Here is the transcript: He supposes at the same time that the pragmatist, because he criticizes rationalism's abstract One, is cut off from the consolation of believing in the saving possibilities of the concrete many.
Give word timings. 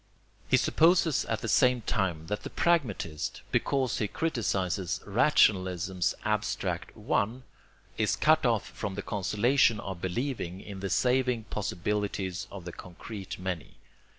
He 0.47 0.57
supposes 0.57 1.25
at 1.25 1.41
the 1.41 1.47
same 1.47 1.81
time 1.81 2.25
that 2.25 2.41
the 2.41 2.49
pragmatist, 2.49 3.43
because 3.51 3.99
he 3.99 4.07
criticizes 4.07 4.99
rationalism's 5.05 6.15
abstract 6.25 6.97
One, 6.97 7.43
is 7.99 8.15
cut 8.15 8.43
off 8.43 8.67
from 8.67 8.95
the 8.95 9.03
consolation 9.03 9.79
of 9.79 10.01
believing 10.01 10.59
in 10.59 10.79
the 10.79 10.89
saving 10.89 11.43
possibilities 11.51 12.47
of 12.51 12.65
the 12.65 12.73
concrete 12.73 13.37
many. 13.37 13.75